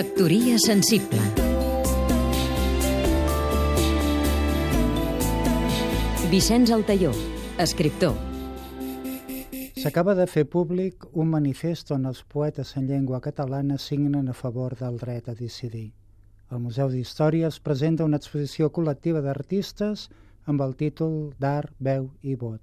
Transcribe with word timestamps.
Factoria 0.00 0.56
sensible 0.56 1.20
Vicenç 6.30 6.70
Altaió, 6.72 7.10
escriptor 7.60 8.14
S'acaba 9.82 10.14
de 10.16 10.24
fer 10.24 10.46
públic 10.48 11.04
un 11.12 11.28
manifest 11.34 11.92
on 11.92 12.08
els 12.08 12.22
poetes 12.24 12.70
en 12.80 12.86
llengua 12.88 13.20
catalana 13.20 13.76
signen 13.76 14.30
a 14.32 14.36
favor 14.38 14.72
del 14.78 14.96
dret 15.02 15.28
a 15.28 15.34
decidir. 15.34 15.90
El 16.48 16.62
Museu 16.64 16.88
d'Història 16.88 17.50
es 17.52 17.58
presenta 17.60 18.06
una 18.08 18.22
exposició 18.22 18.70
col·lectiva 18.72 19.20
d'artistes 19.26 20.06
amb 20.46 20.64
el 20.64 20.72
títol 20.80 21.34
d'Art, 21.36 21.74
Veu 21.76 22.08
i 22.22 22.38
Vot. 22.40 22.62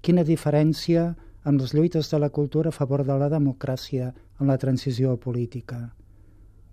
Quina 0.00 0.24
diferència 0.24 1.10
amb 1.44 1.60
les 1.60 1.76
lluites 1.76 2.08
de 2.08 2.22
la 2.24 2.32
cultura 2.32 2.72
a 2.72 2.78
favor 2.78 3.04
de 3.04 3.18
la 3.20 3.28
democràcia 3.28 4.14
en 4.40 4.48
la 4.48 4.56
transició 4.56 5.18
política. 5.20 5.82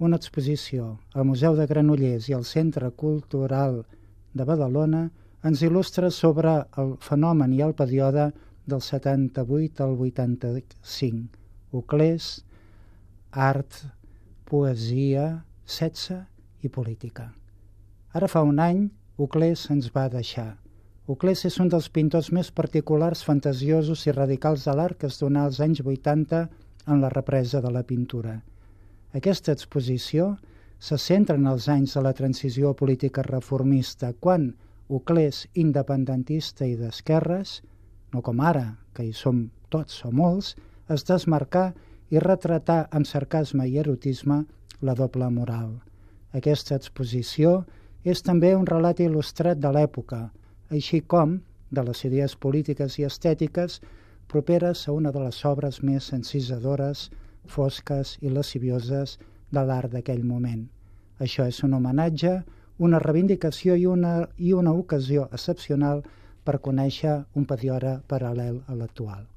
Una 0.02 0.18
exposició 0.18 0.86
al 1.14 1.28
Museu 1.30 1.54
de 1.54 1.68
Granollers 1.70 2.26
i 2.32 2.34
al 2.34 2.46
Centre 2.50 2.88
Cultural 3.02 3.76
de 4.34 4.48
Badalona 4.50 5.02
ens 5.46 5.62
il·lustra 5.68 6.10
sobre 6.16 6.54
el 6.82 6.96
fenomen 7.08 7.54
i 7.54 7.62
el 7.62 7.76
període 7.78 8.24
del 8.74 8.82
78 8.82 9.86
al 9.86 9.94
85. 10.08 11.38
Uclés, 11.84 12.32
art, 13.30 13.78
poesia, 14.50 15.28
sexe 15.78 16.18
i 16.66 16.74
política. 16.82 17.30
Ara 18.18 18.34
fa 18.34 18.42
un 18.42 18.58
any, 18.58 18.88
Uclés 19.22 19.70
ens 19.70 19.94
va 19.94 20.10
deixar. 20.10 20.56
Uclés 21.06 21.46
és 21.46 21.62
un 21.62 21.70
dels 21.70 21.94
pintors 21.94 22.34
més 22.34 22.50
particulars, 22.50 23.22
fantasiosos 23.22 24.10
i 24.10 24.18
radicals 24.18 24.66
de 24.66 24.80
l'art 24.82 24.98
que 24.98 25.14
es 25.14 25.22
donà 25.22 25.46
als 25.46 25.62
anys 25.62 25.86
80 25.86 26.48
en 26.88 27.06
la 27.06 27.14
represa 27.22 27.62
de 27.62 27.70
la 27.70 27.86
pintura. 27.86 28.42
Aquesta 29.18 29.52
exposició 29.52 30.38
se 30.80 30.98
centra 30.98 31.36
en 31.36 31.48
els 31.52 31.68
anys 31.70 31.98
de 31.98 32.04
la 32.06 32.14
transició 32.18 32.74
política 32.74 33.24
reformista, 33.28 34.14
quan 34.20 34.54
Uclés, 34.90 35.46
independentista 35.54 36.66
i 36.68 36.76
d'esquerres, 36.80 37.62
no 38.14 38.22
com 38.22 38.42
ara, 38.44 38.78
que 38.96 39.06
hi 39.08 39.14
som 39.16 39.46
tots 39.70 40.02
o 40.08 40.12
molts, 40.12 40.56
es 40.92 41.06
desmarcar 41.08 41.72
i 42.12 42.20
retratar 42.20 42.88
amb 42.92 43.08
sarcasme 43.08 43.68
i 43.68 43.78
erotisme 43.80 44.42
la 44.82 44.96
doble 44.96 45.30
moral. 45.32 45.78
Aquesta 46.36 46.76
exposició 46.76 47.62
és 48.04 48.24
també 48.26 48.52
un 48.56 48.68
relat 48.68 49.00
il·lustrat 49.00 49.60
de 49.64 49.72
l'època, 49.72 50.30
així 50.72 51.02
com 51.02 51.40
de 51.72 51.84
les 51.88 52.04
idees 52.08 52.36
polítiques 52.36 52.98
i 53.00 53.06
estètiques 53.08 53.80
properes 54.32 54.88
a 54.88 54.96
una 54.96 55.12
de 55.12 55.24
les 55.24 55.44
obres 55.46 55.82
més 55.84 56.12
encisadores, 56.16 57.10
fosques 57.48 58.18
i 58.22 58.30
lascivioses 58.30 59.18
de 59.52 59.64
l'art 59.66 59.92
d'aquell 59.92 60.24
moment. 60.24 60.66
Això 61.22 61.46
és 61.48 61.62
un 61.64 61.76
homenatge, 61.78 62.40
una 62.80 63.00
reivindicació 63.00 63.76
i 63.78 63.86
una, 63.86 64.28
i 64.38 64.54
una 64.54 64.74
ocasió 64.74 65.28
excepcional 65.32 66.02
per 66.44 66.58
conèixer 66.60 67.20
un 67.38 67.46
període 67.46 68.00
paral·lel 68.10 68.64
a 68.68 68.78
l'actual. 68.78 69.28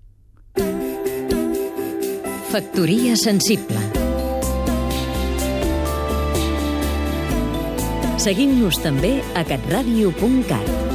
Factoria 2.54 3.16
sensible 3.18 3.82
Seguim-nos 8.24 8.78
també 8.80 9.18
a 9.36 9.42
catradio.cat 9.44 10.93